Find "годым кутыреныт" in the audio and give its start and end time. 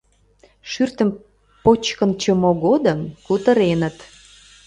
2.65-3.97